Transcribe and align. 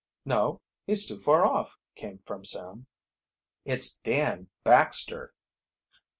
"No; 0.25 0.61
he's 0.87 1.05
too 1.05 1.19
far 1.19 1.45
off," 1.45 1.77
came 1.93 2.23
from 2.25 2.43
Sam.. 2.43 2.87
"It's 3.65 3.97
Dan 3.97 4.49
Baxter!" 4.63 5.35